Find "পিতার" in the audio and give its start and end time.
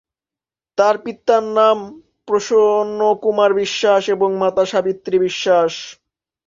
1.03-1.43